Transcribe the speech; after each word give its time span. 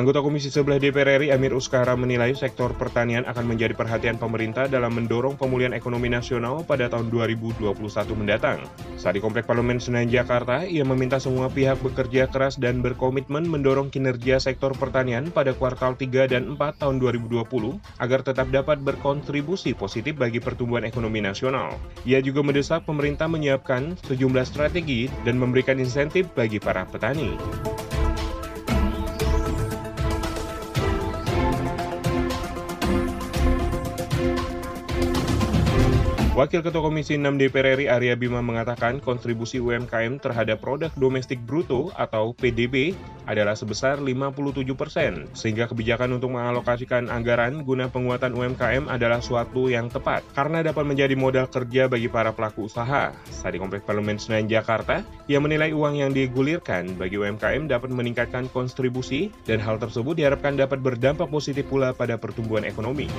Anggota 0.00 0.24
Komisi 0.24 0.48
11 0.48 0.80
DPR 0.80 1.20
RI 1.20 1.28
Amir 1.28 1.52
Uskara 1.52 1.92
menilai 1.92 2.32
sektor 2.32 2.72
pertanian 2.72 3.20
akan 3.28 3.44
menjadi 3.44 3.76
perhatian 3.76 4.16
pemerintah 4.16 4.64
dalam 4.64 4.96
mendorong 4.96 5.36
pemulihan 5.36 5.76
ekonomi 5.76 6.08
nasional 6.08 6.64
pada 6.64 6.88
tahun 6.88 7.12
2021 7.12 7.68
mendatang. 8.16 8.64
Saat 8.96 9.20
di 9.20 9.20
Komplek 9.20 9.44
Parlemen 9.44 9.76
Senayan 9.76 10.08
Jakarta, 10.08 10.64
ia 10.64 10.88
meminta 10.88 11.20
semua 11.20 11.52
pihak 11.52 11.84
bekerja 11.84 12.32
keras 12.32 12.56
dan 12.56 12.80
berkomitmen 12.80 13.44
mendorong 13.44 13.92
kinerja 13.92 14.40
sektor 14.40 14.72
pertanian 14.72 15.28
pada 15.28 15.52
kuartal 15.52 15.92
3 15.92 16.32
dan 16.32 16.56
4 16.56 16.80
tahun 16.80 16.96
2020 16.96 17.44
agar 18.00 18.24
tetap 18.24 18.48
dapat 18.48 18.80
berkontribusi 18.80 19.76
positif 19.76 20.16
bagi 20.16 20.40
pertumbuhan 20.40 20.88
ekonomi 20.88 21.20
nasional. 21.20 21.76
Ia 22.08 22.24
juga 22.24 22.40
mendesak 22.40 22.88
pemerintah 22.88 23.28
menyiapkan 23.28 24.00
sejumlah 24.08 24.48
strategi 24.48 25.12
dan 25.28 25.36
memberikan 25.36 25.76
insentif 25.76 26.24
bagi 26.32 26.56
para 26.56 26.88
petani. 26.88 27.36
Wakil 36.40 36.64
Ketua 36.64 36.88
Komisi 36.88 37.20
6 37.20 37.36
DPR 37.36 37.76
RI 37.76 37.92
Arya 37.92 38.16
Bima 38.16 38.40
mengatakan 38.40 38.96
kontribusi 38.96 39.60
UMKM 39.60 40.24
terhadap 40.24 40.64
produk 40.64 40.88
domestik 40.96 41.36
bruto 41.44 41.92
atau 41.92 42.32
PDB 42.32 42.96
adalah 43.28 43.52
sebesar 43.52 44.00
57 44.00 44.64
persen, 44.72 45.28
sehingga 45.36 45.68
kebijakan 45.68 46.16
untuk 46.16 46.32
mengalokasikan 46.32 47.12
anggaran 47.12 47.60
guna 47.60 47.92
penguatan 47.92 48.32
UMKM 48.32 48.88
adalah 48.88 49.20
suatu 49.20 49.68
yang 49.68 49.92
tepat, 49.92 50.24
karena 50.32 50.64
dapat 50.64 50.88
menjadi 50.88 51.12
modal 51.12 51.44
kerja 51.44 51.92
bagi 51.92 52.08
para 52.08 52.32
pelaku 52.32 52.72
usaha. 52.72 53.12
Saat 53.28 53.52
di 53.52 53.60
Kompleks 53.60 53.84
Parlemen 53.84 54.16
Senayan 54.16 54.48
Jakarta, 54.48 55.04
ia 55.28 55.44
menilai 55.44 55.76
uang 55.76 56.00
yang 56.00 56.16
digulirkan 56.16 56.96
bagi 56.96 57.20
UMKM 57.20 57.68
dapat 57.68 57.92
meningkatkan 57.92 58.48
kontribusi, 58.48 59.28
dan 59.44 59.60
hal 59.60 59.76
tersebut 59.76 60.16
diharapkan 60.16 60.56
dapat 60.56 60.80
berdampak 60.80 61.28
positif 61.28 61.68
pula 61.68 61.92
pada 61.92 62.16
pertumbuhan 62.16 62.64
ekonomi. 62.64 63.12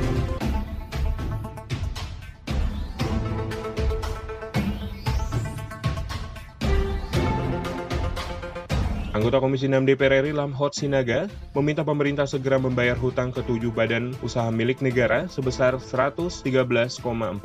Anggota 9.11 9.43
Komisi 9.43 9.67
6 9.67 9.83
DPR 9.83 10.23
RI 10.23 10.31
Lamhot 10.31 10.71
Sinaga 10.71 11.27
meminta 11.51 11.83
pemerintah 11.83 12.23
segera 12.23 12.55
membayar 12.55 12.95
hutang 12.95 13.35
ke 13.35 13.43
tujuh 13.43 13.67
badan 13.75 14.15
usaha 14.23 14.47
milik 14.47 14.79
negara 14.79 15.27
sebesar 15.27 15.75
113,48 15.83 17.43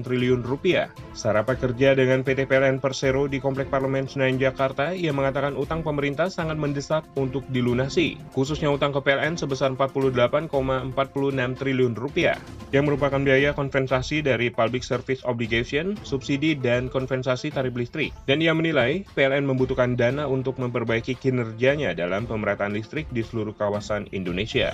triliun 0.00 0.40
rupiah. 0.40 0.88
Sarapat 1.12 1.60
kerja 1.60 1.92
dengan 1.92 2.24
PT 2.24 2.48
PLN 2.48 2.80
Persero 2.80 3.28
di 3.28 3.36
Komplek 3.36 3.68
Parlemen 3.68 4.08
Senayan 4.08 4.40
Jakarta, 4.40 4.96
ia 4.96 5.12
mengatakan 5.12 5.60
utang 5.60 5.84
pemerintah 5.84 6.32
sangat 6.32 6.56
mendesak 6.56 7.04
untuk 7.20 7.44
dilunasi, 7.52 8.16
khususnya 8.32 8.72
utang 8.72 8.96
ke 8.96 9.04
PLN 9.04 9.36
sebesar 9.36 9.76
48,46 9.76 10.48
triliun 11.60 11.92
rupiah, 12.00 12.40
yang 12.72 12.88
merupakan 12.88 13.20
biaya 13.20 13.52
kompensasi 13.52 14.24
dari 14.24 14.48
Public 14.48 14.80
Service 14.80 15.20
Obligation, 15.28 16.00
subsidi, 16.00 16.56
dan 16.56 16.88
kompensasi 16.88 17.52
tarif 17.52 17.76
listrik. 17.76 18.16
Dan 18.24 18.40
ia 18.40 18.56
menilai 18.56 19.04
PLN 19.12 19.44
membutuhkan 19.44 20.00
dana 20.00 20.24
untuk 20.24 20.56
memperbaiki 20.56 20.93
memperbaiki 20.94 21.18
kinerjanya 21.18 21.90
dalam 21.90 22.22
pemerataan 22.22 22.70
listrik 22.70 23.10
di 23.10 23.26
seluruh 23.26 23.50
kawasan 23.50 24.06
Indonesia. 24.14 24.70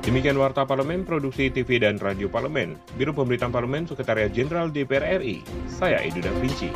Demikian 0.00 0.40
Warta 0.40 0.64
Parlemen, 0.64 1.04
Produksi 1.04 1.52
TV 1.52 1.76
dan 1.84 2.00
Radio 2.00 2.32
Parlemen, 2.32 2.80
Biro 2.96 3.12
Pemberitaan 3.12 3.52
Parlemen, 3.52 3.84
Sekretariat 3.84 4.32
Jenderal 4.32 4.72
DPR 4.72 5.20
RI. 5.20 5.44
Saya 5.68 6.00
Edu 6.00 6.24
Da 6.24 6.32
Vinci. 6.40 6.72